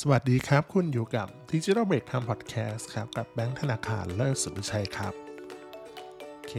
[0.00, 5.14] สวัสดีครับ คุณอยู่กับ Digital Break Time Podcast ครับ กับแบงค์ธนาคารเลิศสุวิชัยครับ
[6.30, 6.54] โอเค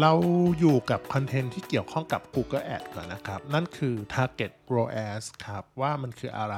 [0.00, 0.12] เรา
[0.58, 6.56] อยู่กับคอนเทนต์ที่เกี่ยวข้องกับ Google Ad ก่อนนะครับ นั่นคือ Target ROAS ครับ ว่ามันคืออะไร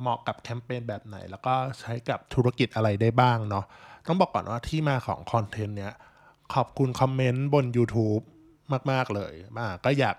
[0.00, 3.64] เหมาะกับแคมเปญแบบไหน แล้วก็ใช้กับธุรกิจอะไรได้บ้างเนาะ
[4.06, 5.94] ต้องบอกก่อนว่าที่มาของคอนเทนต์เนี้ย
[6.54, 8.22] ขอบคุณคอมเมนต์บน YouTube
[8.90, 10.16] มาก ๆ เลยมาก็อยาก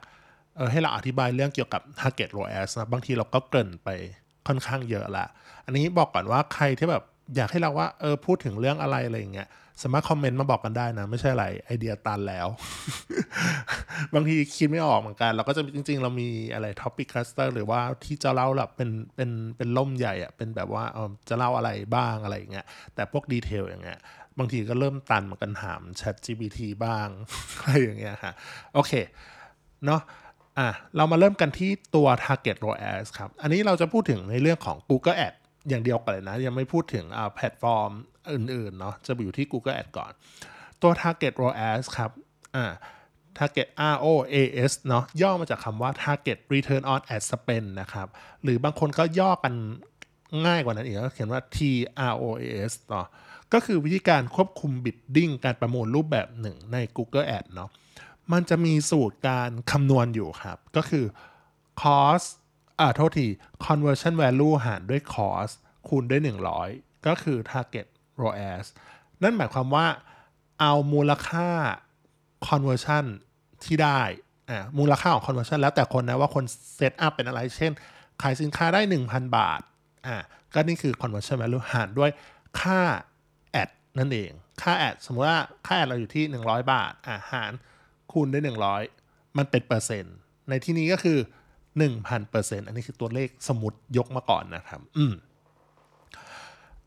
[0.58, 3.90] เออให้เราอธิบายเรื่องเกี่ยวกับ Target ROAS นะบางทีเราก็เกริ่นไป
[4.48, 5.26] ค่อนข้างเยอะละ
[5.66, 7.04] อันนี้บอกก่อนว่าใครที่แบบ
[7.36, 9.50] อยากให้เราว่าเออพูดถึงเรื่องอะไรอะไรอย่างเงี้ย
[9.84, 12.48] สามารถคอมเมนต์มาบอกกันได้นะ ไม่ใช่อะไรไอเดียตันแล้ว
[14.16, 22.66] บางทีคิดไม่ออกเหมือนกัน เราก็จะจริง ๆ เรามีอะไร topic cluster หรือว่าที่จะเล่าแบบเป็นเป็นเป็นร่มใหญ่อะเป็นแบบว่าเออจะเล่าอะไรบ้างอะไรอย่างเงี้ย
[22.96, 24.00] แต่พวก detail อย่างเงี้ย
[24.40, 27.08] บางทีก็เริ่มตันเหมือนกันถาม Chat GPT บ้าง
[27.60, 28.34] อะไรอย่างเงี้ยฮะ
[28.74, 28.92] โอเค
[29.86, 30.02] เนาะ
[30.60, 35.34] อะเรามาเริ่มกันที่ตัว Target ROAS ครับ อันนี้เราจะพูดถึงในเรื่องของ Google Ad
[35.70, 37.92] อย่างเดียวกันเลยนะ ยังไม่พูดถึงอ่าแพลตฟอร์ม
[38.34, 40.12] อื่นๆเนาะจะอยู่ที่ Google Ad ก่อน
[40.82, 42.12] ตัว Target ROAS ครับ
[42.56, 42.66] อ่า
[43.38, 48.08] Target ROAS เนาะย่อมาจากคำว่า Target Return on Ad Spend นะครับ
[48.44, 49.54] หรือบางคนก็ย่อกัน
[50.46, 53.08] ง่ายกว่านั้นอีกก็เขียนว่า TROAS เนาะ
[53.54, 57.70] ก็คือวิธีการควบคุมบิดดิ้งการประมูลรูปแบบหนึ่งใน Google Ad เนาะ
[58.34, 61.06] มันจะมีสูตรการคำนวณอยู่ครับ ก็คือ
[61.82, 62.28] cost
[62.80, 63.28] อ่าโทษที
[63.66, 65.54] conversion value หารด้วย cost
[65.88, 66.22] คูณด้วย
[66.64, 67.88] 100 ก็คือ target
[68.22, 68.66] ROAS
[69.24, 69.88] นั่นหมายความว่า
[70.60, 71.50] เอามูลค่า
[72.48, 73.06] conversion
[73.64, 74.02] ที่ได้
[74.50, 76.46] อ่ามูลค่าของ conversion แล้วแต่คนนะว่าคน
[76.76, 77.72] setup เป็นอะไร เช่น
[78.22, 79.62] ขายสินค้าได้ 1,000 บาท
[80.08, 80.16] อ่า
[80.54, 82.12] ก็นี่คือ conversion value หารด้วย
[82.62, 82.82] ค่า
[83.64, 83.70] ad
[84.00, 84.32] นั่นเอง
[84.62, 87.52] ค่า ad สมมติว่าค่า ad เราอยู่ที่ 100 บาทอ่าหาร
[88.12, 88.44] คูณด้วย
[88.90, 90.16] 100 มันเป็นเปอร์เซ็นต์
[90.50, 91.18] ในที่นี้ก็คือ
[91.74, 95.14] 1,000เปอร์เซ็นต์อันนี้คือตัวเลขสมมติยกมาก่อนนะครับ อืม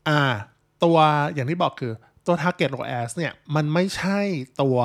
[0.07, 0.21] อ่า
[0.83, 0.97] ตัว
[1.33, 1.93] อย่างที่บอกคือ
[2.27, 4.19] ตัว target ROAS เนี่ย มันไม่ใช่
[4.61, 4.77] ตัว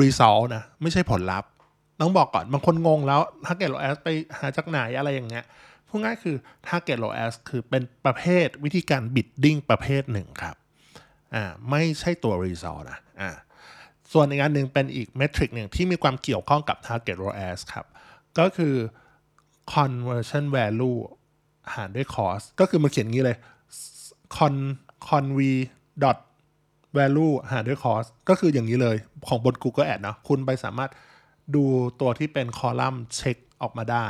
[0.00, 1.50] result นะ ไม่ใช่ผลลัพธ์
[2.00, 4.08] ต้องบอกก่อน บางคนงงแล้ว target OS ไป
[4.38, 5.44] หาจากไหนอะไรอย่างเงี้ย
[5.88, 6.36] พูดง่ายคือ
[6.68, 10.56] target OS คือเป็นประเภทวิธีการ bidding ประเภทหนึ่งครับ
[11.34, 13.30] อ่า ไม่ใช่ตัว result นะ อ่า
[14.12, 17.86] ส่วนอีกอันหนึ่งเป็นอีกเมทริกหนึ่งที่มีความเกี่ยวข้องกับ target ROAS ครับ
[18.38, 18.74] ก็คือ
[19.72, 20.98] conversion value
[21.74, 23.36] หารด้วย cost ก็คือมันเขียนงี้เลย
[24.36, 24.54] con
[25.08, 25.40] con v
[26.02, 26.18] dot
[26.96, 28.96] value หารด้วย cost ก็คืออย่างนี้เลย
[29.28, 30.90] ของบน Google Ad นะคุณไปสามารถ
[31.54, 31.64] ดู
[32.00, 34.06] ตัวที่เป็นคอลัมน์เช็คออกมาได้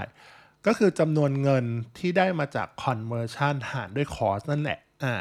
[0.67, 1.65] ก็คือจำนวนเงิน
[1.99, 5.15] ที่ได้มาจาก conversion หารด้วย cost นั่นแหละอ่า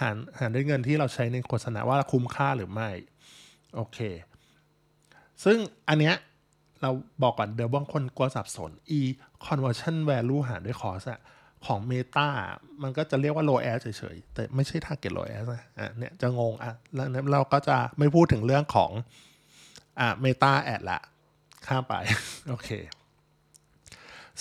[0.00, 2.90] หารหารด้วยเงินที่เราใช้ในโฆษณาว่าคุ้มค่าหรือไม่
[3.74, 3.98] โอเค
[5.44, 5.58] ซึ่ง
[5.88, 6.14] อันเนี้ย
[6.82, 6.90] เรา
[7.22, 9.00] บอกก่อนเดี๋ยวบางคนกลัวสับสน e
[9.46, 11.20] conversion value หารด้วย cost อะ
[11.66, 12.28] ของ Meta
[12.82, 18.90] มันก็จะเรียกว่า low ad เฉยๆ แต่ไม่ใช่ target low ad นะอะเนี่ยจะงงอะแล้วเราก็จะไม่พูดถึงเรื่องของ
[20.00, 21.00] อะ Meta ad ละ
[21.66, 21.94] ข้ามไป
[22.48, 22.70] โอเค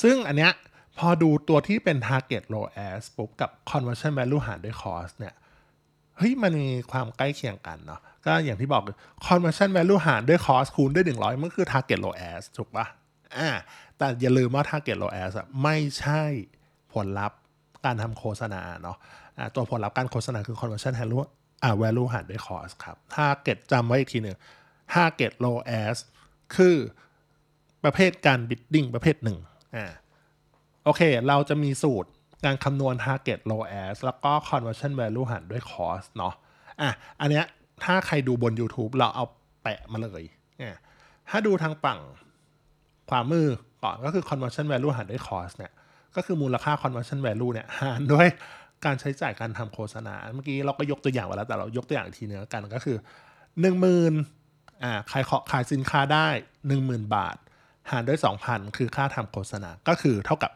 [0.02, 0.52] ซึ่งอันเนี้ย
[0.98, 5.34] พอดูตัวที่เป็น target low ad ปุ๊บกับ conversion value หารด้วย cost เนี่ย
[6.18, 8.84] เฮ้ยมันมีความใกล้เคียงกันเนาะก็อย่างที่บอก
[9.28, 12.86] conversion value หารด้วย cost คูณด้วย 100 มันคือ target ROAS ถูกปะ
[13.38, 13.50] อ่า
[13.98, 15.32] แต่อย่าลืมว่า target ROAS
[15.64, 16.24] ไม่ใช่
[16.94, 17.38] ผลลัพธ์
[17.86, 18.98] การทำโฆษณาเนาะ
[19.38, 21.24] อ่าตัวผลลัพธ์การโฆษณาคือ conversion value
[21.64, 24.38] อ่า value หารด้วย cost ครับ target จำไว้อีกทีหนึ่ง
[24.94, 25.98] target ROAS
[26.56, 26.76] คือ
[27.84, 29.38] ประเภทการ bidding ประเภทหนึ่ง
[29.76, 29.86] อ่า
[30.84, 32.10] โอเค เราจะมีสูตร
[32.46, 36.34] การคำนวณ target ROAS แล้วก็ conversion value หารด้วย cost เนาะ
[36.82, 37.46] อะอันเนี้ย
[37.84, 39.26] ถ้าใครดูบน YouTube เราเอา
[39.64, 40.24] แปะมาเลย
[40.58, 40.78] เนี่ย
[41.30, 42.00] ถ้าดูทางฝั่ง
[43.10, 43.48] ขวามือ
[43.84, 45.72] ก่อนก็คือ conversion value หารด้วย cost เนี่ย
[46.16, 48.28] ก็คือมูลค่า conversion value เนี่ยหารด้วย
[48.86, 52.98] การใช้จ่ายการทำโฆษณา เมื่อกี้เราก็ยกตัวอย่างไว้แล้วแต่เรายกตัวอย่างอีกทีนึงแล้วกันก็คือ
[54.10, 56.28] 10,000อ่าขายขายสินค้าได้
[56.72, 57.36] 10,000 บาท
[57.92, 60.52] หารด้วย 2,000 คือค่าทำโฆษณา ก็คือเท่ากับ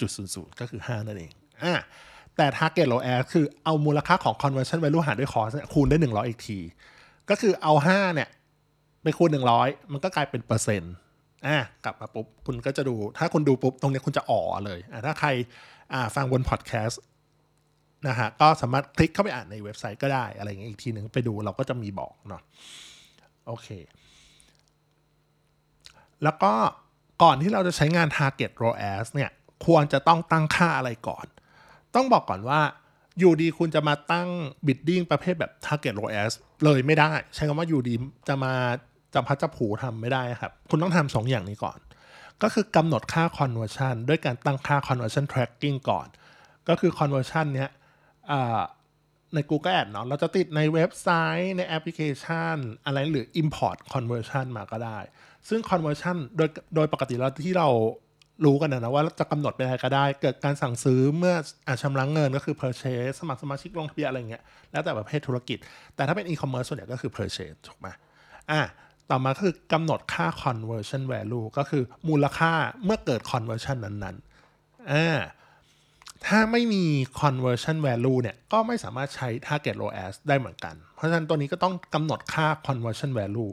[0.00, 1.32] 5.00 ก็คือ 5 นั่นเอง
[1.62, 1.74] อ่า
[2.36, 6.58] แต่ target ROAS คือเอามูลค่าของ conversion value หารด้วย cost คูณด้วย100 อีกที
[7.30, 8.28] ก็คือเอา 5 เนี่ย
[9.02, 9.30] ไปคูณ
[9.60, 10.94] 100 มันก็กลายเป็นเปอร์เซ็นต์
[11.46, 15.28] อะกลับมาปุ๊บ คุณก็จะดู ถ้าคุณดูปุ๊บ ตรงนี้คุณจะอ๋อเลยอะถ้าใคร
[15.92, 17.00] อ่าฟังบนพอดแคสต์
[18.08, 22.42] นะฮะก็สามารถคลิกเข้าไปอ่านในเว็บไซต์ก็ได้อะไรอย่างเงี้ยอีกทีหนึ่งไปดูเราก็จะมีบอกเนาะ
[23.46, 23.68] โอเค
[26.24, 26.52] แล้วก็
[27.22, 29.30] ก่อนที่เราจะใช้งาน target ROAS เนี่ย
[29.66, 31.26] ควรจะต้องตั้งค่าอะไรก่อน
[31.94, 32.60] ต้องบอกก่อนว่า
[33.18, 34.28] อยู่ดีคุณจะมาตั้ง
[34.66, 36.32] bidding ประเภทแบบ target ROAS
[36.64, 37.94] เลยไม่ได้ ใช้คำว่าอยู่ดี
[38.28, 38.54] จะมา
[39.14, 41.78] จำพัดจับผูทำไม่ได้ครับ คุณต้องทำสองอย่างนี้ก่อน
[42.42, 46.08] ก็คือกำหนดค่า conversion ด้วยการตั้งค่า conversion tracking ก่อน
[46.68, 47.70] ก็คือ conversion เนี้ย
[49.34, 51.08] ใน Google Ad เนาะเราจะติดในเว็บไซ
[51.42, 54.98] ต์ในแอปพลิเคชัน อะไรหรือ import conversion มาก็ได้
[55.48, 57.68] ซึ่ง conversion โดยโดยปกติแล้วที่เรา
[58.44, 61.34] รู้กันนะว่าจะกำหนดเป็นอะไรก็ได้ เกิดการสั่งซื้อเมื่อ
[61.68, 65.58] อชำระเงินก็คือ purchase สมัครสมาชิกลงทะเบียนอะไรเงี้ยแล้วแต่ประเภทธุรกิจ
[65.96, 67.88] แต่ถ้าเป็น e-commerce ส่วนใหญ่ก็คือ purchase ถูกไหม
[68.50, 68.62] อะ
[69.10, 72.52] ต่อมาคือกำหนดค่า conversion value ก็คือมูลค่า
[72.84, 75.18] เมื่อเกิด conversion นั้นๆอ่า
[76.26, 76.84] ถ้าไม่มี
[77.20, 83.52] conversion value เนี่ย ก็ไม่สามารถใช้ target ROAS ได้เหมือนกัน เพราะฉะนั้นตัวนี้ก็ต้องกำหนดค่า conversion value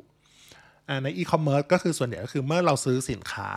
[1.03, 3.49] ใน e-commerce ก็คือส่วนใหญ่ก็คือเมื่อเราซื้อสินค้า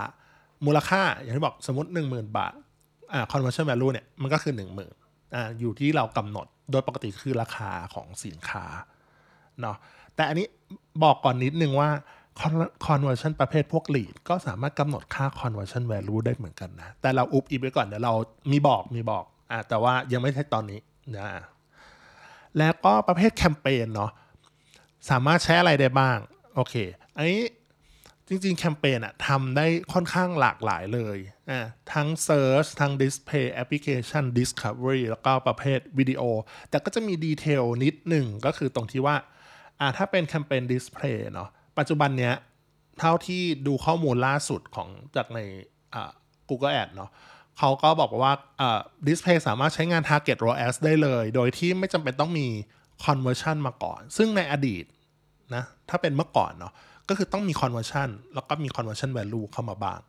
[0.67, 2.55] มูลค่าอย่างที่บอกสมมติ 10,000 บาท
[3.13, 8.65] อ่า conversion value เนี่ยมันก็คือ 10,000อ่าอยู่ที่เรากำหนดโดยปกติคือราคาของสินค้า
[9.61, 9.77] เนาะ
[10.15, 10.47] แต่อันนี้
[11.03, 11.91] บอกก่อนนิดนึงว่า
[12.87, 18.15] conversion ประเภทพวก lead ก็สามารถกำหนดค่า conversion value ได้เหมือนกันนะ แต่เราอุบอีกไว้ก่อนเดี๋ยวเรา
[18.51, 20.81] มีบอกมีบอกอ่าแต่ว่ายังไม่ใช่ตอนนี้
[21.17, 21.29] นะ
[22.59, 24.11] แล้วก็ประเภทแคมเปญเนาะ
[25.11, 26.19] สามารถใช้อะไรได้บ้าง
[26.55, 26.75] โอเค
[27.17, 27.43] อันนี้
[28.29, 31.19] จริง ๆ แคมเปญอะทำได้ค่อนข้างหลากหลายเลย
[31.51, 31.61] อะ
[31.93, 36.23] ทั้ง Search ทั้ง Display Application Discovery แล้วก็ประเภทวิดีโอ
[36.71, 39.17] แต่ก็จะมีดีเทลนิดหนึ่งก็คือตรงที่ว่า
[39.81, 41.49] อ่าถ้าเป็นแคมเปญ Display เนาะ
[41.79, 42.35] ปัจจุบันเนี้ย
[42.99, 45.39] เท่าที่ดูข้อมูลล่าสุดของจากใน
[45.95, 46.11] อ่า
[46.49, 47.11] Google Ad เนาะ
[47.59, 52.49] เขาก็บอกว่าอ่า Display สามารถใช้งาน Target ROAS ได้เลย โดยที่ไม่จำเป็นต้องมี
[53.05, 54.85] Conversion มาก่อน ซึ่งในอดีต
[55.55, 56.73] นะถ้าเป็นเมื่อก่อนเนาะ
[57.09, 60.01] ก็คือต้องมี conversion แล้วก็มี conversion value เข้ามาบ้าง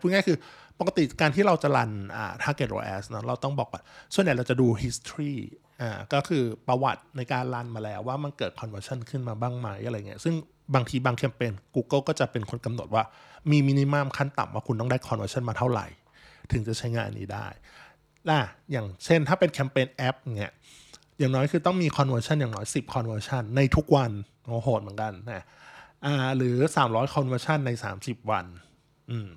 [0.00, 0.38] พูดง่ายคือ
[0.80, 3.82] ปกติการที่เราจะรันอ่า target ROAS เนาะเราต้องบอกก่อน
[4.14, 5.34] ส่วนใหญ่เราจะดู history
[5.80, 10.34] อ่าก็คือประวัติในการรันมาแล้วว่ามันเกิด conversion ขึ้นมาบ้างไหมอะไรเงี้ยซึ่ง
[10.74, 13.04] บางทีบางแคมเปญ Google ก็จะเป็นคนกำหนดว่า
[13.50, 15.86] มีมินิมัมขั้นต่ำว่าคุณต้องได้ conversion มาเท่าไหร่
[16.52, 17.46] ถึงจะใช้งานนี้ได้
[18.28, 18.40] ล่ะ
[18.72, 20.52] อย่างเช่นถ้าเป็นแคมเปญแอปเงี้ย
[21.18, 24.10] อย่างน้อยคือต้องมี conversion อย่างน้อย 10 conversion ในทุกวัน
[24.48, 25.44] โอ้โหดเหมือนกันนะ
[26.36, 26.56] หรือ
[26.86, 27.70] 300 conversion ใน
[28.00, 28.44] 30 วัน
[29.10, 29.28] อืม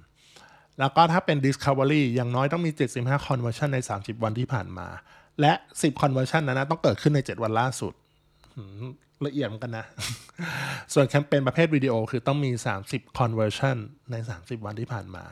[0.80, 4.88] แล้วก็ถ้าเป็น discovery อย่างน้อยต้องมี 75 conversion ใน 30 วันที่ผ่านมา
[5.42, 7.94] และ 10 conversion นั้นนะต้องเกิดขึ้นใน 7 วันล่าสุด
[9.26, 9.86] ละเอียดกันนะ
[10.94, 12.52] ส่วนแคมเปญประเภทวิดีโอคือต้องมี
[12.86, 13.78] 30 conversion
[14.12, 15.24] ใน 30 วันที่ผ่านมา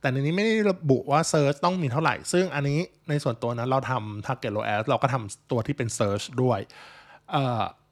[0.00, 2.78] แต่ในนี้ไม่ได้ระบุว่า search ต้องมีเท่าไหร่ ซึ่งอันนี้
[3.08, 6.60] ในส่วนตัวนะเราทำ target ROAS เราก็ทำตัวที่เป็น search ด้วย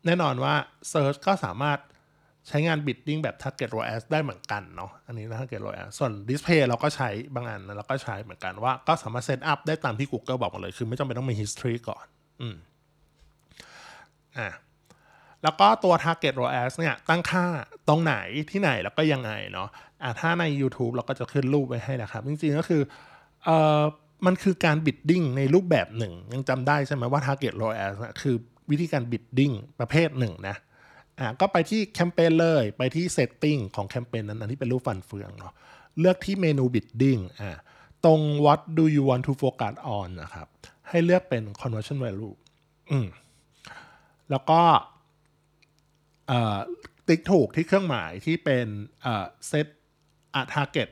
[0.07, 0.55] แน่นอนว่า
[0.93, 1.79] search ก็สามารถ
[2.49, 11.37] ใช้งาน bidding แบบ target ROAS ได้เหมือนกันเนาะ อันนี้นะ target ROAS ส่วน display เราก็ใช้บางอันเราก็ใช้เหมือนกันว่าก็สามารถเซตอัพได้ตามที่ Google บอกมาเลย คือไม่จำเป็นต้องมี
[11.41, 12.05] history ก่อน
[12.41, 12.57] อืม
[14.39, 14.51] อะ
[15.43, 17.45] แล้วก็ตัว target ROAS เนี่ย ตั้งค่า
[17.89, 18.15] ตรงไหน
[18.51, 19.69] ที่ไหนแล้วก็ยังไงเนาะ
[20.03, 22.83] อะ ถ้าใน YouTube เราก็จะขึ้นรูปไว้ให้นะครับ จริงๆ ก็คือ
[23.45, 23.83] เอ่อ
[24.27, 28.35] มันคือการ bidding ในรูปแบบหนึ่ง ยังจำได้ใช่ไหมว่า target ROAS คือ
[28.71, 30.57] วิธีการ bidding ประเภทหนึ่งนะ
[31.23, 35.53] อ่าก็ไปที่แคมเปญเลยไปที่เซตติ้งของแคมเปญนั้นที่เป็นรูปฟันเฟืองเนาะ
[36.01, 37.57] เลือกที่เมนู bidding อ่า
[38.05, 40.47] ตรง what do you want to focus on นะครับ
[40.89, 42.35] ให้เลือกเป็น conversion value
[42.91, 43.07] อืม
[44.31, 44.61] แล้วก็
[47.09, 48.67] ติ๊กถูกที่เครื่องหมายที่เป็น
[49.49, 49.67] เซต
[50.35, 50.89] อ่า target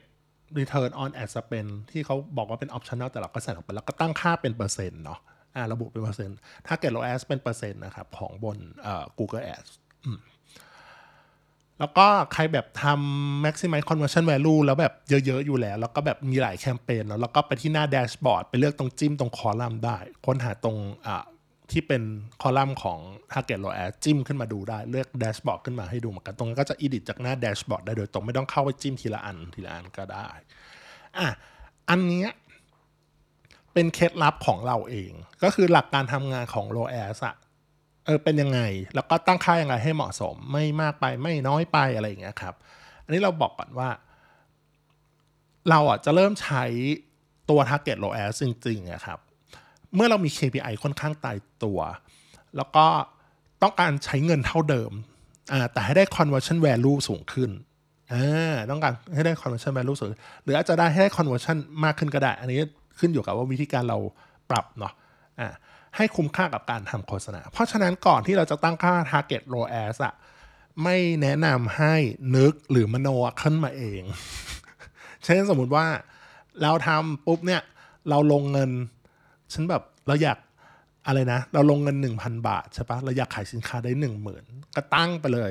[0.58, 5.20] return on ad spend ที่เขาบอกว่าเป็น optional แต่เราก็ใส่ลงไปแล้วก็ตั้งค่าเป็นเปอร์เซ็นต์เนาะ
[5.56, 8.58] อ่าระบุเป็นเปอร์เซ็นต์ target ROAS เป็นเปอร์เซ็นต์นะครับ ของบน
[9.18, 9.70] Google Ads
[11.80, 21.24] แล้วก็ใครแบบทำ maximize conversion value แล้วแบบเยอะ ๆ อยู่แล้ว แล้วก็แบบมีหลายแคมเปญแล้วแล้วก็ไปที่หน้า dashboard ไปเลือกตรงจิ้มตรงคอลัมน์ได้ ค้นหาตรงอ่า
[21.70, 22.02] ที่เป็น
[22.42, 22.98] คอลัมน์ของ
[23.32, 30.28] target ROAS จิ้มขึ้นมาดูได้ เลือก dashboard ขึ้นมาให้ดูเหมือนกัน ตรงนั้นก็จะ edit จากหน้า dashboard ได้โดยตรงไม่ต้องเข้าไปจิ้มทีละอันทีละอันก็ได้
[31.18, 31.26] อะ
[31.88, 32.26] อันนี้
[33.72, 37.36] เป็นเคล็ดลับของเราเอง ก็คือหลักการทำงานของ ROAS อะ
[38.04, 38.60] เออเป็นยังไง
[38.94, 42.54] แล้วก็ตั้งค่ายังไงให้เหมาะสม ไม่มากไปไม่น้อยไปอะไรอย่างเงี้ยครับ
[43.04, 43.88] อันนี้เราบอกก่อนว่า
[45.70, 46.64] เราอะจะเริ่มใช้
[47.50, 49.18] ตัว target ROAS จริงๆนะครับ
[49.94, 51.78] เมื่อเรามี KPI ค่อนข้างตายตัว
[52.56, 52.86] แล้วก็
[53.62, 54.92] ต้องการใช้เงินเท่าเดิม
[55.52, 57.50] อ่าแต่ให้ได้ conversion value สูงขึ้น
[58.12, 60.08] อ่าต้องการให้ได้ conversion value สูง
[60.44, 62.58] หรืออาจจะได้ให้ได้ conversion มากขึ้นก็ได้ อันนี้
[62.98, 63.98] ขึ้นอยู่กับว่าวิธีการเรา
[64.50, 64.92] ปรับเนาะ
[65.40, 65.48] อ่า
[65.96, 70.14] ให้คุ้มค่ากับการทำโฆษณา เพราะฉะนั้นก่อนที่เราจะตั้งค่า target ROAS อะ
[70.84, 71.94] ไม่แนะนำให้
[72.36, 73.08] นึกหรือมโน
[73.42, 74.02] ขึ้นมาเอง
[75.24, 75.86] เช่นสมมุติว่า
[76.62, 77.62] เราทำปุ๊บเนี่ย
[78.08, 78.70] เราลงเงิน
[79.52, 80.38] ฉันแบบเราอยาก
[81.06, 83.92] อะไรนะ เราลงเงิน 1,000 บาทใช่ปะเราอยากขายสินค้าได้
[84.34, 85.50] 10,000 ก็ตั้งไปเลย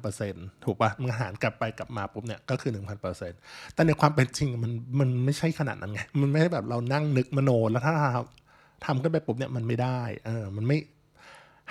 [0.00, 2.70] 1,000%ถูกปะมันหารกลับไปกลับมาปุ๊บเนี่ยก็คือ
[3.18, 7.94] 1,000%แต่ในความเป็นจริงมันมันไม่ใช่ขนาดนั้นไง มันไม่ใช่แบบเรานั่งนึกมโนแล้วถ้า
[8.84, 10.78] ทำขึ้นไปปุ๊บเนี่ยมันไม่ได้เออมันไม่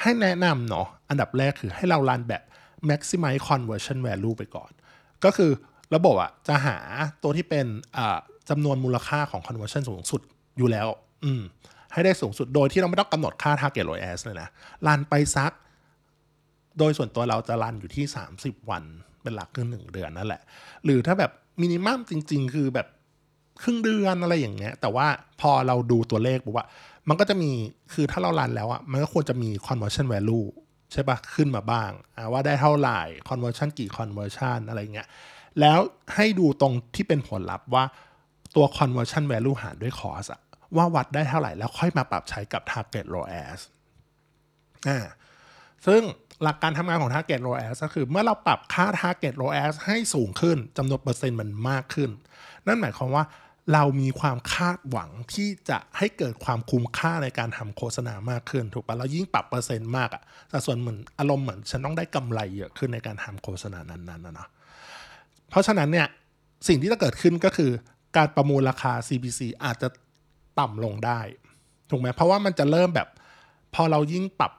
[0.02, 2.44] ให้แนะนำเนาะอันดับแรกคือให้เรารันแบบ
[2.90, 4.72] maximize conversion value ไปก่อน
[5.24, 5.52] ก็คือ
[5.96, 6.78] ระบบอะจะหา
[7.24, 7.66] ตัวที่เป็น
[8.50, 10.22] จำนวนมูลค่าของ conversion สูงสุด
[10.58, 10.88] อยู่แล้ว
[11.26, 11.42] อืม
[11.94, 14.50] ให้ได้สูงสุดโดยที่เราไม่ต้องกำหนดค่า target ROAS เลยนะ
[14.88, 15.52] รันไปซัก
[16.80, 18.06] โดยส่วนตัวเราจะรันอยู่ที่
[18.38, 18.84] 30 วัน
[19.22, 20.42] เป็นหลักคือหนึ่งเดือนนั่นแหละ
[20.86, 21.32] หรือถ้าแบบ
[21.62, 22.88] มินิมัมจริง ๆ คือแบบ
[23.64, 25.08] ครึ่งเดือนอะไรอย่างเงี้ย แต่ว่า
[25.42, 26.66] พอเราดูตัวเลขบอกว่า
[27.10, 27.52] มันก็จะมี
[27.94, 30.46] คือถ้าเรารันแล้วอะมันก็ควรจะมี conversion value
[30.92, 31.92] ใช่ปะขึ้นมาบ้าง
[32.32, 35.08] ว่าได้เท่าไหร่ conversion กี่ conversion อะไรเงี้ย
[35.60, 35.80] แล้ว
[36.16, 37.84] ให้ดูตรงที่เป็นผลลัพธ์ว่า
[38.56, 40.42] ตัว conversion value หารด้วย cost อะ
[40.76, 43.60] ว่าวัดได้เท่าไหร่แล้วค่อยมาปรับใช้กับ target ROAS
[44.88, 45.00] อ่า
[45.86, 46.02] ซึ่ง
[46.44, 52.10] หลักการทำงานของ target ROAS ก็คือเมื่อเราปรับค่า target ROAS ให้สูงขึ้นจำนวนเปอร์เซ็นต์มันมากขึ้น
[52.68, 53.24] นั่นหมายความว่า
[53.74, 64.50] เรามีความคาดหวังที่จะให้เกิดความคุ้มค่าในการทำโฆษณามากขึ้น ถูกปะแล้วยิ่งปรับเปอร์เซ็นต์มากอะแต่ส่วนเหมือนอารมณ์เหมือนฉันต้องได้กำไรเยอะขึ้นในการทำโฆษณานั้นๆนะเนาะ
[65.50, 66.08] เพราะฉะนั้นเนี่ย
[66.68, 67.72] สิ่งที่จะเกิดขึ้นก็คือ
[68.18, 69.90] การประมูลราคา CPC อาจจะ
[70.60, 71.20] ต่ำลงได้
[71.90, 73.08] ถูกไหมเพราะว่ามันจะเริ่มแบบ
[73.76, 74.54] พอเรายิ่งปรับ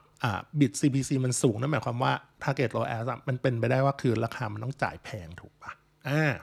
[0.59, 5.71] บิต CPC มันสูงนั่นหมายความว่า target ROAS มันเป็นไปได้ว่าคือราคามันต้องจ่ายแพงถูกป่ะ
[6.09, 6.33] อ่า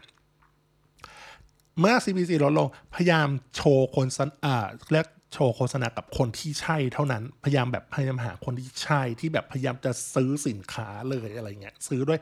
[1.81, 4.07] เมื่อ CPC ลดลงพยายามโชว์คน
[4.45, 12.21] อ่าเรียกโชว์โฆษณากับคนที่ใช่เท่านั้นพยายามแบบพยายามหาคนที่ใช่ที่แบบพยายามจะซื้อสินค้าเลยอะไรเงี้ยซื้อด้วย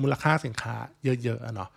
[0.00, 1.70] มูลค่าสินค้าเยอะๆเนาะ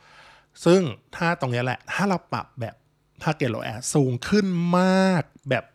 [0.65, 0.81] ซึ่ง
[1.15, 2.75] ถ้าตรงนี้แหละ ถ้าเราปรับแบบ
[3.21, 4.45] ถ้าเกลโลแอดสูงขึ้น
[4.79, 5.65] มากแบบ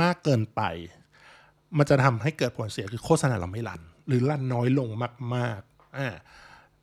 [0.00, 0.62] มากเกินไป
[1.78, 4.88] มันจะทำให้เกิดผลเสียคือโฆษณาเราไม่รัน หรือรันน้อยลง
[5.34, 6.08] มากๆอ่า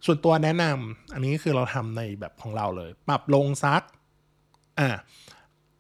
[0.06, 3.84] ส่วนตัวแนะนำอันนี้คือเราทำในแบบของเราเลย ปรับลงซัก
[4.80, 4.90] อ่า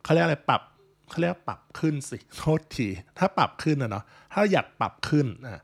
[0.03, 0.61] เขาเรียกอะไรปรับ
[1.09, 5.59] เขาเรียกปรับขึ้นสิโทษทีถ้าปรับขึ้นนะเนาะถ้าอยากปรับขึ้นอ่า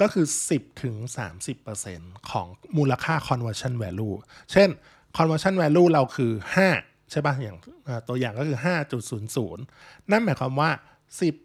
[0.00, 0.94] ก็คือ 10ถึง
[1.62, 4.14] 30%ของมูลค่า conversion value
[4.52, 4.68] เช่น
[5.16, 6.32] conversion value เราคือ
[6.70, 7.56] 5 ใช่ป่ะอย่าง
[8.08, 8.58] ตัวอย่างก็คือ
[9.14, 10.70] 5.00 นั่นหมายความว่า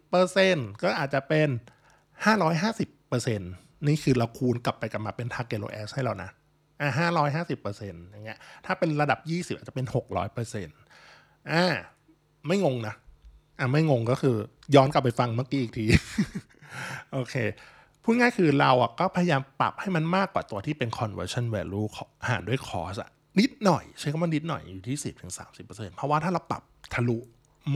[0.04, 1.48] 10%ก็อาจจะเป็น
[2.66, 3.38] 550%
[3.86, 6.30] นี่คือเราคูณกลับไปกลับมาเป็น target ROAS ให้เรานะ
[6.80, 10.78] อ่าห้าร้อยห้าสิบเปอร์เซ็นต์อย่างเงี้ย ถ้าเป็นระดับยี่สิบอาจจะเป็นหกร้อยเปอร์เซ็นต์
[11.52, 11.64] อ่า
[12.46, 12.94] ไม่งงนะ
[13.58, 14.36] อ่าไม่งงก็คือ
[14.74, 15.86] ย้อนกลับไปฟังเมื่อกี้อีกที
[17.12, 17.34] โอเค
[18.02, 21.88] พูดง่ายคือเราอะก็พยายามปรับให้มันมากกว่าตัวที่เป็น conversion value
[22.28, 26.62] หารด้วย cost อะนิดหน่อย ใช้คำว่านิดหน่อยอยู่ที่สิบถึงสามสิบเปอร์เซ็นต์เพราะว่าถ้าเราปรับ
[26.94, 27.18] ทะลุ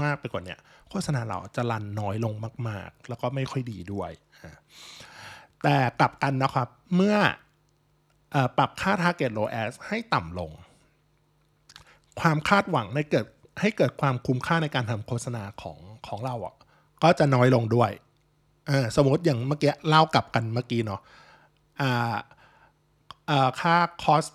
[0.02, 0.56] มากไปกว่านี้
[0.90, 2.34] โฆษณาเราจะรันน้อยลง
[2.68, 4.10] มาก ๆ แล้วก็ไม่ค่อยดีด้วย
[5.62, 7.16] แต่กลับกันนะครับ เมื่อ
[8.58, 10.50] ปรับค่า target ROAS ให้ต่ำลง
[12.20, 13.26] ความคาดหวังในเกิด
[13.60, 16.54] ให้เกิดความคุ้มค่าในการทำโฆษณาของของเราอะ
[17.02, 17.90] ก็จะน้อยลงด้วย
[18.96, 21.00] สมมติอย่างเมื่อกี้เล่ากลับกันเมื่อกี้เนาะ
[23.60, 24.30] ค่า cost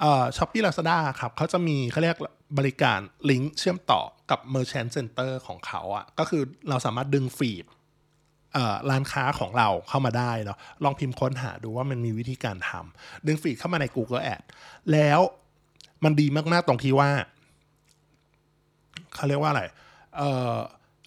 [0.00, 2.16] เอ่อ Shopee Lazada ครับเขาจะมีเขาเรียก
[2.58, 3.00] บริการ
[3.30, 7.64] ลิงก์เชื่อมต่อกับ Merchant Center ของเขาอะ่ะก็คือเราสามารถดึงฟีด
[8.90, 14.42] ร้านค้าของเราเข้ามาได้เนาะลองพิมพ์ค้นหาดูว่ามันมีวิธีการทำดึงฟีดเข้ามาใน Google Ad
[14.92, 15.20] แล้ว
[16.04, 17.10] มันดีมาก ๆ ตรงที่ว่า
[19.14, 19.62] เขาเรียกว่าอะไร
[20.16, 20.20] เ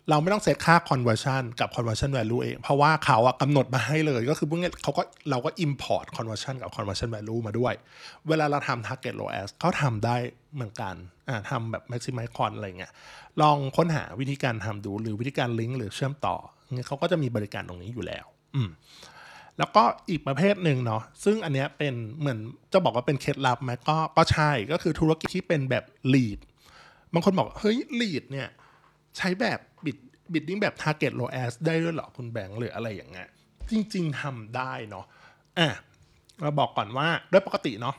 [0.09, 7.73] เราไม่ต้องเซตค่า conversion กับ conversion value เอง เพราะว่าเขาอะกำหนดมาให้เลยก็คือพวกนี้เขาก็เราก็ import conversion กับ conversion value มาด้วย
[8.27, 10.15] เวลาเราทำ target ROAS เขาทำได้
[10.55, 10.95] เหมือนกัน
[11.49, 12.91] ทำแบบ maximize con อะไรเงี้ย
[13.41, 16.35] ลองค้นหาวิธีการทำดูหรือวิธีการลิงก์หรือเชื่อมต่อ
[16.87, 18.69] เขาก็จะมีบริการตรงนี้อยู่แล้ว อืม
[19.57, 22.39] แล้วก็อีกประเภทหนึ่งเนาะซึ่งอันเนี้ยเป็นเหมือน
[22.73, 25.83] จะบอกว่าเป็นเคล็ดลับไหมก็ก็ใช่ก็คือธุรกิจที่เป็นแบบ
[26.13, 26.39] lead
[27.13, 28.47] บางคนบอกเฮ้ย lead เนี่ย
[29.17, 29.97] ใช้แบบบิด
[30.33, 33.27] บิดดิ้งแบบ target low as ได้ด้วยเหรอคุณแบงค์หรืออะไรอย่างเงี้ย
[33.71, 35.05] จริง ๆทำได้เนาะ
[35.59, 35.69] อะ
[36.41, 37.95] เราบอกก่อนว่าโดยปกติเนาะ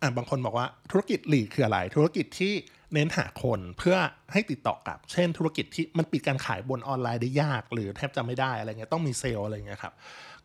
[0.00, 2.54] อะบางคนบอกว่าธุรกิจ lead คืออะไร ธุรกิจที่
[2.92, 3.96] เน้นหาคนเพื่อ
[4.32, 9.94] ให้ติดต่อกับ เช่นธุรกิจที่มันปิดการขายบนออนไลน์ได้ยาก หรือแทบจะไม่ได้อะไรเงี้ยต้องมีเซลอะไรเงี้ยครับ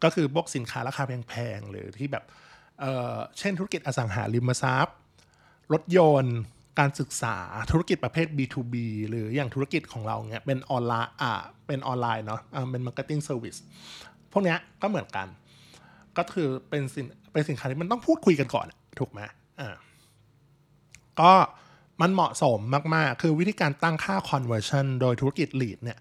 [0.04, 2.24] ก็คือพวกสินค้าราคาแพงๆหรือที่แบบ
[2.80, 4.96] เช่นธุรกิจอสังหาริมทรัพย์
[5.74, 6.38] รถยนต์
[6.80, 7.36] การศึกษา
[7.72, 8.76] ธุรกิจประเภท B2B
[9.10, 11.32] หรืออย่างธุรกิจของเราเนี่ยเป็นออนไลน์อ่า
[11.68, 13.56] เป็นออนไลน์เนาะเป็น marketing service
[14.32, 15.28] พวกเนี้ยก็เหมือนกัน
[16.18, 18.66] ก็คือเป็นสินเป็นสินค้าที่มันต้องพูดคุยกันก่อน
[19.00, 19.20] ถูกไหม
[19.60, 19.70] อ่า
[21.22, 21.32] ก็
[22.02, 22.60] มันเหมาะสม
[22.96, 26.00] มาก ๆ คือวิธีการตั้งค่า conversion โดยธุรกิจ lead เนี่ย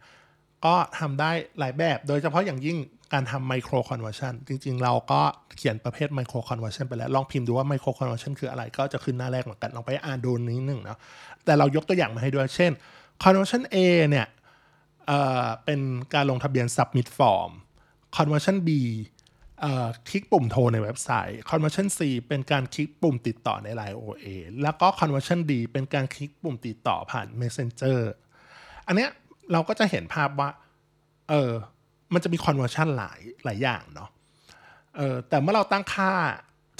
[0.64, 2.76] ก็ทำได้หลายแบบ โดยเฉพาะอย่างยิ่ง
[3.12, 5.21] การทำ micro conversion จริง ๆ เราก็
[5.57, 10.99] เขียนประเภท micro conversion ไปแล้ว ลองพิมพ์ดูว่า micro conversion คืออะไร ก็จะขึ้นหน้าแรกเหมือนกัน ลองไปอ่านดูนิดนึงเนาะ
[11.45, 12.73] แต่เรายกตัวอย่างมาให้ด้วย เช่น
[13.23, 13.76] conversion A
[14.11, 14.26] เนี่ย
[15.07, 15.80] เเป็น
[16.14, 17.50] การลงทะเบียน submit form
[18.16, 18.69] conversion B
[20.09, 24.26] คลิกปุ่มโทรในเว็บไซต์ conversion C เป็นการคลิกปุ่มติดต่อใน Line OA
[24.62, 28.00] แล้วก็ conversion D เป็นการคลิกปุ่มติดต่อผ่าน Messenger
[28.87, 29.11] อันเนี้ย
[29.52, 30.50] เราก็จะเห็นภาพว่า
[31.28, 31.50] เออ
[32.13, 34.08] มันจะมี conversion หลายหลายอย่างเนาะ
[34.97, 36.13] เออแต่เมื่อเราตั้งค่า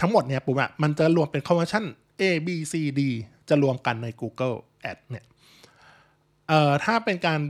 [0.00, 1.85] ทั้งหมดเนี่ยปุ๊บอะมันจะรวมเป็น conversion
[2.20, 3.00] A B C D
[3.48, 4.57] จะรวมกันใน Google
[4.90, 5.24] Ad เนี่ย
[6.48, 7.40] เอ่อถ้าเป็นการ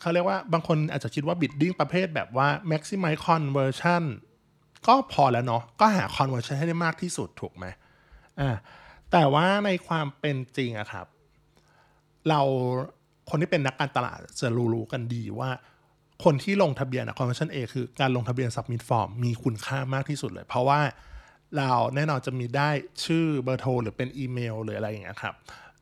[0.00, 4.04] เขาเรียกว่าบางคนอาจจะคิดว่า bidding ประเภทแบบว่า maximize conversion
[4.86, 7.66] ก็พอแล้วเนาะก็หา conversion ให้ได้มากที่สุดถูกไหม
[8.40, 8.50] อ่า
[9.12, 11.06] แต่ว่าในความเป็นจริงอะครับ
[12.28, 12.40] เรา
[13.30, 15.50] คนที่เป็นนักการตลาดจะรู้ๆกันดีว่า
[16.24, 20.80] คนที่ลงทะเบียนอะ conversion A คือการลงทะเบียน submit form มีคุณค่ามากที่สุดเลย เพราะว่า
[21.56, 22.70] เราแน่นอนจะมีได้
[23.04, 25.34] ชื่อเบอร์โทรหรือเป็นอีเมลหรืออะไรอย่างเงี้ยครับ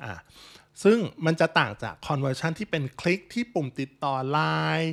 [0.04, 0.12] อ่า
[0.82, 4.38] ซึ่งมันจะต่างจาก conversion ที่เป็นคลิกที่ปุ่มติดต่อไล
[4.78, 4.92] น์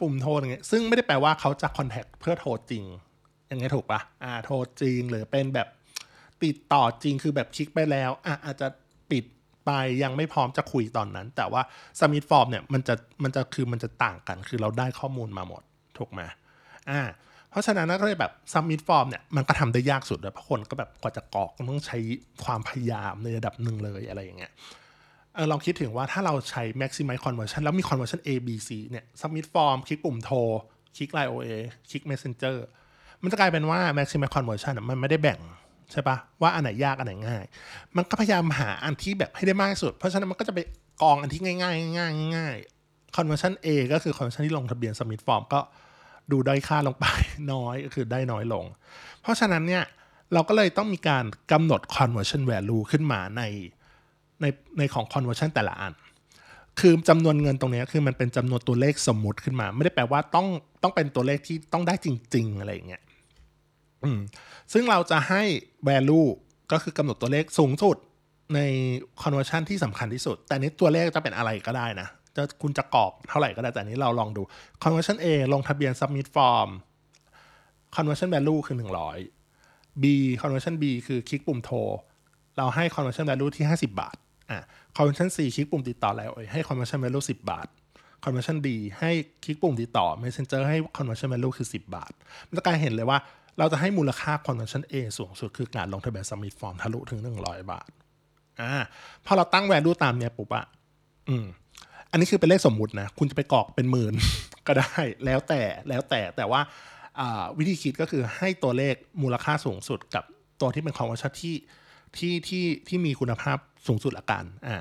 [0.00, 2.84] ปุ่มโทรอย่างเงี้ยซึ่งไม่ได้แปลว่าเขาจะ contact เพื่อโทรจริง
[3.50, 5.68] อย่างเงี้ยถูกปะอ่าโทรจริงหรือเป็นแบบ
[6.42, 8.68] ติดต่อจริงคือแบบคลิกไปแล้วอะอาจจะ
[9.10, 9.24] ปิด
[9.66, 9.70] ไป
[10.02, 11.62] ยังไม่พร้อมจะคุยตอนนั้น แต่ว่า
[12.00, 15.62] สมิธฟอร์มเนี่ยมันจะมันจะคือมันจะต่างกัน คือเราได้ข้อมูลมาหมด
[15.98, 16.20] ถูกไหม
[16.90, 17.00] อ่า
[17.50, 21.98] เพราะฉะนั้นก็เลยแบบซัมมิทฟอร์มเนี่ยมันก็ทำได้ยากสุดเลยเพราะคนก็แบบกว่าจะกรอกต้องใช้
[22.44, 24.52] ความพยายามในระดับหนึ่งเลยอะไรอย่างเงี้ย
[25.34, 30.38] เออลองคิดถึงว่าถ้าเราใช้ maximize conversion แล้วมี conversion A B C เนี่ย submit form คลิกปุ่มโทร
[30.96, 31.48] คลิก Line OA
[31.90, 32.56] คลิก Messenger
[33.22, 35.40] มันจะกลายเป็นว่า maximize conversion มันไม่ได้แบ่ง
[35.92, 37.44] ใช่ปะว่าอันไหนยากอันไหนง่าย
[37.96, 40.58] มันก็พยายามหาอันที่แบบให้ได้มากที่สุด เพราะฉะนั้นมันก็จะไป
[41.02, 42.56] กองอันที่ง่ายง่ายง่ายง่าย
[43.16, 45.60] conversion A ก็คือ conversion ที่ลงทะเบียน submit form ก็
[46.30, 47.06] ดูด้อยค่าลงไป
[47.52, 48.64] น้อยก็คือได้น้อยลง
[49.22, 49.84] เพราะฉะนั้นเนี่ย
[50.32, 53.42] เราก็เลยต้องมีการกำหนด conversion value ขึ้นมาใน
[54.40, 54.46] ใน
[54.78, 55.92] ในของ conversion แต่ละอัน
[56.80, 60.46] คือจำนวนเงินตรงนี้คือมันเป็นจำนวนตัวเลขสมมุติขึ้นมา ไม่ได้แปลว่าต้อง
[60.82, 63.02] ต้องเป็นตัวเลขที่ต้องได้จริง ๆ อะไรอย่างเงี้ย
[64.72, 65.42] ซึ่งเราจะให้
[65.88, 66.28] value
[66.72, 67.96] ก็คือกำหนดตัวเลขสูงสุด
[68.54, 68.60] ใน
[69.22, 74.42] conversion ที่สำคัญที่สุด แต่นี้ตัวเลขจะเป็นอะไรก็ได้นะจะคุณจะกรอกเท่าไหร่ก็ได้ แต่นี้เราลองดู
[74.82, 76.70] conversion A ลงทะเบียน submit form
[77.96, 78.76] conversion value คือ
[79.38, 80.04] 100 B
[80.42, 81.76] conversion B คือคลิกปุ่มโทร
[82.56, 84.16] เราให้ conversion value ที่ 50 บาท
[84.50, 84.60] อะ
[84.96, 87.68] conversion C คลิกปุ่มติดต่อแล้วให้ conversion value 10 บาท
[88.24, 89.10] conversion D ให้
[89.44, 92.12] คลิกปุ่มติดต่อ messenger ให้ conversion value คือ 10 บาท
[92.48, 93.18] มันจะกลายเห็นเลยว่า
[93.58, 97.88] เราจะให้มูลค่า conversion A สูงสุดคือการลงทะเบียน submit form ทะลุถึง 100 บาท
[98.60, 98.72] อ่า
[99.26, 100.66] พอเราตั้ง value ตามเนี้ยปุ๊บอะ
[101.28, 101.46] อืม
[102.10, 104.14] อันนี้คือเป็นเลขสมมุตินะ คุณจะไปกรอกเป็นหมื่น
[104.66, 106.60] ก็ได้ แล้วแต่ แล้วแต่ แต่ว่า
[107.58, 110.24] วิธีคิดก็คือให้ตัวเลขมูลค่าสูงสุดกับ
[110.60, 111.56] ตัวที่เป็น conversion ที่
[112.16, 114.76] ที่ที่ที่มีคุณภาพสูงสุดละกัน อ่า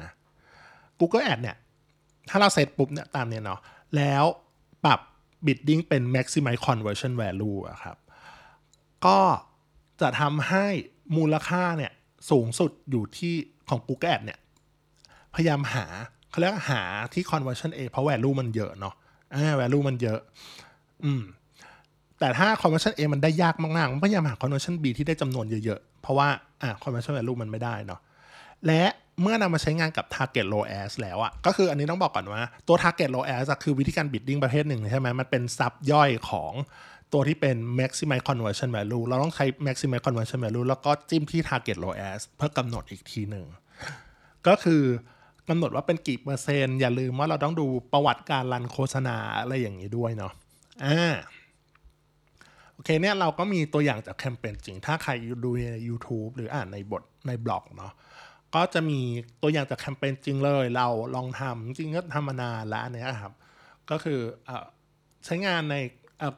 [0.99, 1.58] Google Ad เนี่ย
[2.29, 3.60] ถ้าเราเซตปุ๊บเนี่ยตามเนี่ยเนาะ
[3.95, 4.23] แล้ว
[4.86, 4.99] ปรับ
[5.45, 7.97] bidding เป็น maximize conversion value อะครับ
[9.06, 9.20] ก็
[10.02, 10.66] จะทำให้
[11.18, 11.92] มูลค่าเนี่ย
[12.30, 13.34] สูงสุดอยู่ที่
[13.70, 14.40] ของ Google Ad เนี่ย
[15.36, 15.86] พยายามหา
[16.30, 16.82] เขาเรียกหา
[17.14, 18.94] ที่ conversion A เพราะ value มันเยอะเนาะ
[19.36, 20.20] อ่า value มันเยอะ
[21.04, 21.22] อืม
[22.20, 26.28] แต่ถ้า conversion A มันได้ยากมากๆมันพยายามหา conversion B ที่ได้จำนวนเยอะๆ เพราะว่า
[26.62, 28.00] อ่า conversion value มันไม่ได้เนาะ
[28.68, 28.84] และ
[29.22, 36.54] เมื่อนำมาใช้งานกับ target low as แล้วอะก็คืออันนี้ต้องบอกก่อนว่า ตัว target low as คือวิธีการ bidding ประเภทหนึ่งใช่ไหมมันเป็นซับย่อยของ
[37.13, 43.45] ตัวที่เป็น maximize conversion value เราต้องใช้ maximize conversion value แล้วก็จิ้มที่ target low as เพื่อกำหนดอีกทีหนึ่ง
[44.48, 44.84] ก็คือ
[45.50, 50.34] กำหนดว่าเป็นกี่เปอร์เซ็นต์ อย่าลืมว่าเราต้องดูประวัติการรันโฆษณาอะไรอย่างนี้ด้วยเนาะ
[50.86, 51.15] อ่า
[52.74, 55.12] โอเคเนี่ยเราก็มีตัวอย่างจากแคมเปญจริง ถ้าใคร
[55.43, 57.93] ดูใน YouTube หรืออ่านในบทในบล็อกเนาะ
[58.56, 59.00] ก็จะมี
[59.41, 63.34] ตัวอย่างจากแคมเปญจริงเลย เราลองทำจริงก็ทำมานานแล้วเนี้ยครับ
[63.89, 64.19] ก็คือ
[64.50, 64.52] อ
[65.26, 65.76] ใช้งานใน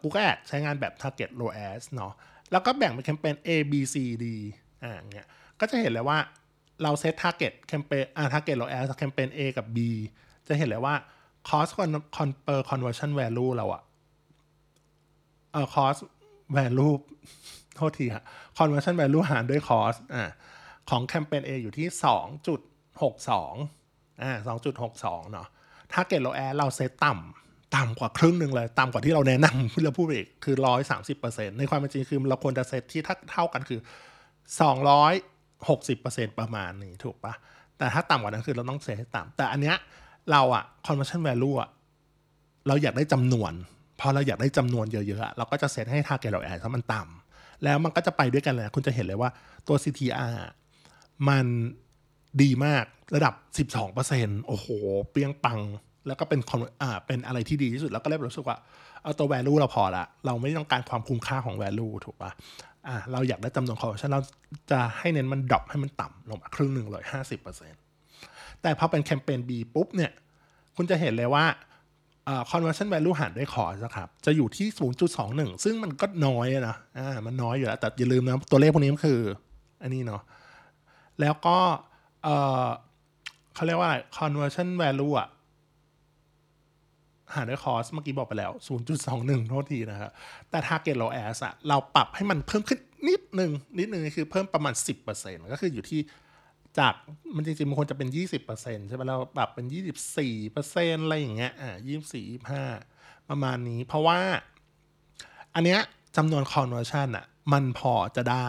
[0.02, 2.14] Google Ads ใช้งานแบบ Target Low Ads เนาะ
[2.52, 4.26] แล้วก็แบ่งเป็นแคมเปญ A B C D
[4.84, 5.28] อ่าเงี้ย
[5.60, 6.18] ก็จะเห็นเลยว่า
[6.84, 9.78] เราเซต Target แคมเปญอ่า Target Low Ads แคมเปญ A กับ B
[10.48, 10.96] จะเห็นเลยว่า
[11.50, 11.72] cost
[12.16, 13.82] con per conversion value เราอะ
[15.52, 16.00] เอ่อ cost
[16.58, 16.96] value
[17.76, 18.24] โทษทีฮะ
[18.58, 20.24] conversion value หารด้วย cost อ่า
[20.90, 21.88] ของแคมเปญ A อยู่ที่
[22.64, 24.32] 2.62อ่า
[24.84, 25.48] 2.62 เนาะ
[25.94, 27.41] Target Low Ad เราเซตต่ำ
[27.76, 30.56] ต่ำกว่าครึ่งหนึ่งเลย ต่ำกว่าที่เราแนะนำที่เราพูดอีกคือ
[31.08, 33.80] 130%ในความเป็นจริงคือเราควรจะเซตที่ถ้าเท่ากันคือ
[35.12, 37.34] 260%ปอร์เซ็นประมาณนี้ถูกปะ
[37.78, 39.78] แต่ถ้าต่ำกว่านั้นคือเราต้องเซตให้ต่ำแต่อันเนี้ย
[40.32, 41.70] เราอะ conversion value อะ
[42.68, 43.54] เราอยากได้จำนวน
[44.00, 49.30] พอเราอยากได้จำนวนเยอะๆเราก็จะเซตให้ target เราแอดถ้ามันต่ำแล้วมันก็จะไปด้วยกันเลยคุณจะเห็นเลยว่า
[49.68, 50.36] ตัว CTR
[51.30, 51.46] มัน
[52.42, 53.34] ดีมากระดับ
[53.92, 54.68] 12%โอ้โห
[55.12, 55.60] เปี้ยงปัง
[56.08, 56.40] แล้วก็เป็น
[56.82, 58.58] อ่าเป็นอะไรที่ดีที่สุดแล้วก็เลยรู้สึกว่า
[59.04, 62.32] เอาตัว value เราพอละเราไม่ต้องการความคุ้มค่าของ value ถูกปะ
[62.88, 64.22] อ่าเราอยากได้จำนวน conversion เรา
[64.72, 67.04] จะให้เน้นมันดรอปให้มันต่ำลงมาครึ่งหนึ่งเลย
[67.84, 70.12] 50%แต่พอเป็นแคมเปญ B ปุ๊บเนี่ย
[70.76, 71.46] คุณจะเห็นเลยว่า
[72.52, 74.68] conversion value หารด้วย cost นะครับ จะอยู่ที่
[75.16, 79.20] 0.21 ซึ่งมันก็น้อยนะอ่ามันน้อยอยู่แล้ว แต่อย่าลืมนะ ตัวเลขพวกนี้มันคือ
[79.82, 80.22] อันนี้เนาะ
[81.20, 81.58] แล้วก็
[82.24, 85.28] เเขาเรียกว่าอะไร conversion value อะ
[87.36, 88.52] หารด้วย cost เมื่อกี้บอกไปแล้ว
[89.00, 90.12] 0.21 โทษทีนะครับ
[90.50, 94.74] แต่ target low as อะเราปรับให้มันเพิ่มขึ้นนิดนึง นิดนึงคือเพิ่มประมาณ
[95.14, 96.02] 10%ก็คืออยู่ที่
[96.80, 96.94] จาก
[97.36, 98.10] มันจริงๆมันควรจะเป็น
[98.50, 99.66] 20%ใช่ไหมเราปรับเป็น
[100.36, 101.76] 24%อะไรอย่างเงี้ยอ่า
[102.12, 102.22] 24
[102.72, 104.20] 25 ประมาณนี้ เพราะว่า
[105.56, 105.80] อันเนี้ย
[106.18, 108.48] จำนวน conversion อะมันพอจะได้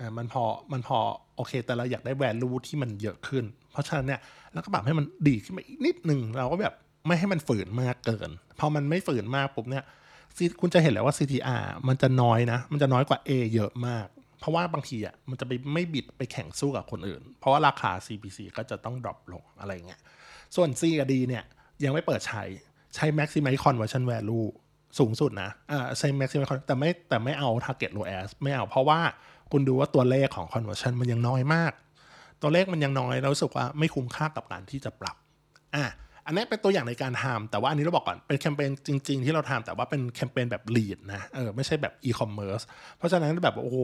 [0.00, 0.98] อ่ามันพอมันพอ
[1.36, 4.20] โอเค แต่เราอยากได้ value ที่มันเยอะขึ้น เพราะฉะนั้นเนี่ย
[4.52, 6.74] เราก็ปรับให้มันดีขึ้นมาอีกนิดหนึ่งเราก็แบบ
[7.08, 9.84] ไม่ให้มันฝืนมากเกิน พอมันไม่ฝืนมากปุ๊บเนี่ย
[10.60, 14.06] คุณจะเห็นเลยว่า CTR มันจะน้อยนะ มันจะน้อยกว่า A เยอะมาก
[14.40, 20.00] เพราะว่าบางทีอะมันจะไปไม่บิดไปแข่งสู้กับคนอื่น เพราะว่าราคา CPC ก็จะต้องดรอปลงอะไรเงี้ย
[20.56, 21.44] ส่วน C กับ D เนี่ย
[21.84, 22.42] ยังไม่เปิดใช้
[22.94, 24.46] ใช้ maximize conversion value
[24.98, 29.00] สูงสุดนะอ่าใช้ maximize แต่ไม่แต่ไม่เอา target low as ไม่เอา เพราะว่า
[29.52, 31.72] คุณดูว่าตัวเลขของ conversion มันยังน้อยมาก
[32.42, 35.16] ตัวเลขมันยังน้อยเราสึกว่าไม่คุ้มค่ากับการที่จะปรับ
[35.76, 35.84] อะ
[36.28, 42.60] อันนี้เป็นตัวอย่างในการทำแต่ว่าอันนี้เราบอกก่อนเป็นแคมเปญจริง ๆ ที่เราทำแต่ว่าเป็นแคมเปญแบบ lead นะเออไม่ใช่แบบอีคอมเมิร์ซ
[42.98, 43.78] เพราะฉะนั้นแบบโอ้โห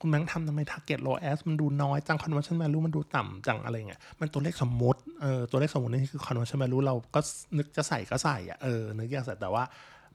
[0.00, 7.20] คุณแบงค์ทำทำไม target low as มันดูน้อยจัง conversion value มันดูต่ำจังอะไรเงี้ยมันตัวเลขสมมติเออตัวเลขสมมตินี่คือ conversion value เราก็
[7.58, 9.64] นึกจะใส่ก็ใส่อะเออนึกอยากใส่แต่ว่า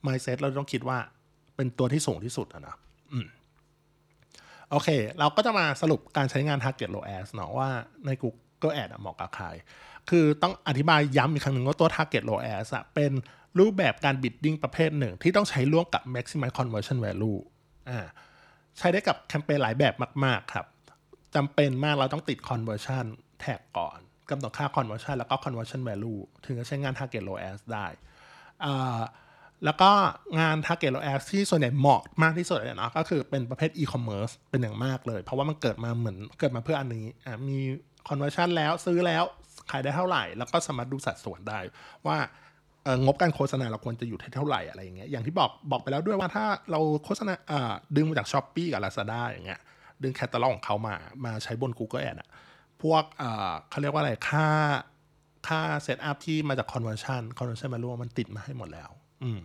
[0.06, 0.98] mindset เราต้องคิดว่า
[1.56, 2.74] เป็นตัวที่สูงที่สุดอะนะ
[3.12, 3.26] อืม
[4.70, 7.68] โอเค เราก็จะมาสรุปการใช้งาน target low as เนาะว่า
[8.06, 9.46] ใน Google Ad เหมาะกับใคร
[10.10, 13.12] คือต้องอธิบายย้ำอีกครั้งหนึ่งว่าตัว target low as เป็น
[13.58, 17.38] รูปแบบการ bidding ประเภทหนึ่ง ที่ต้องใช้ร่วมกับ maximize conversion value
[17.88, 18.00] อ่า
[18.78, 20.66] ใช้ได้กับแคมเปญหลายแบบมาก ๆ ครับ
[21.34, 23.04] จำเป็นมากเราต้องติด conversion
[23.40, 23.98] แท็กก่อน
[24.30, 27.86] กำหนดค่า conversion แล้วก็ conversion value ถึงจะใช้งาน target low as ได้
[28.64, 29.00] อ่า
[29.64, 29.90] แล้วก็
[30.38, 37.58] งาน target low as ที่ส่วนใหญ่เหมาะมากที่สุดเลยนะก็คือเป็นประเภท e-commerce เป็นอย่างมากเลย เพราะว่ามันเกิดมาเหมือนเกิดมาเพื่ออันนี้อ่ามี
[38.08, 39.24] conversion แล้วซื้อแล้ว
[39.70, 41.58] ขายได้เท่าไหร่ แล้วก็สามารถดูสัดส่วนได้
[42.06, 42.16] ว่า
[43.04, 47.34] งบการโฆษณาเราควรจะอยู่ที่เท่าไหร่อะไรอย่างเงี้ย อย่างที่บอกบอกไปแล้วด้วยว่าถ้าเราโฆษณา
[47.96, 49.60] ดึงมาจาก s h อ p e e กับ Lazada อย่างเงี้ย
[50.02, 52.28] ดึงแคตตาล็อกของเขามา มาใช้บน Google Ad อะ
[52.82, 53.02] พวก
[53.70, 54.46] เขาเรียกว่าอะไร ค่า
[55.48, 58.90] ค่าเซตอัพที่มาจาก conversion conversion value มันติดมาให้หมดแล้ว
[59.22, 59.40] อืม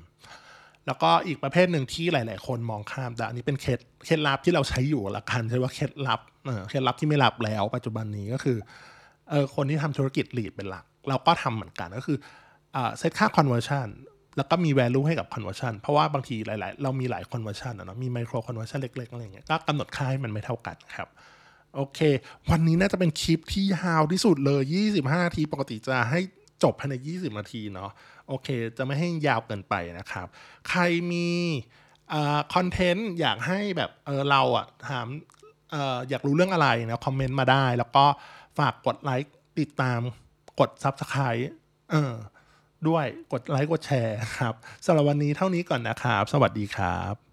[0.86, 8.58] แล้วก็อีกประเภทหนึ่งที่หลาย ๆ คนมองข้าม แต่อันนี้เป็นเคล็ดเคล็ดลับที่เราใช้อยู่ละกันใช่ว่าเคล็ดลับเออเคล็ดลับที่ไม่ลับแล้วปัจจุบันนี้ก็คือ
[9.30, 12.18] เออคนที่ทำธุรกิจ lead เป็นหลัก เราก็ทำเหมือนกันก็คือ
[12.98, 13.88] เซตค่า conversion
[14.38, 21.08] แล้วก็มี value ให้กับ conversion เพราะว่าบางทีหลาย ๆ เรามีหลาย conversion อะเนาะมี micro conversion เล็ก ๆ อะไรเงี้ยก็กำหนดค่าให้มันไม่เท่ากันครับ
[21.76, 22.00] โอเค
[22.52, 24.62] วันนี้น่าจะเป็นคลิปที่ยาวที่สุดเลย
[24.96, 26.20] 25 นาที ปกติจะให้
[26.64, 27.92] จบภายใน 20 นาทีเนาะ
[28.28, 30.28] โอเค จะไม่ให้ยาวเกินไปนะครับ
[30.70, 31.28] ใครมี
[32.54, 35.08] คอนเทนต์อยากให้แบบเออเราอะถาม
[35.74, 38.06] อออยากรู้เรื่องอะไรนะ คอมเมนต์มาได้ แล้วก็
[38.60, 40.00] ฝากกดไลค์ติดตาม
[40.60, 41.44] กด Subscribe
[41.92, 42.14] เออ
[42.88, 44.54] ด้วยกดไลค์กดแชร์ครับ
[44.86, 47.29] สำหรับวันนี้เท่านี้ก่อนนะครับ สวัสดีครับ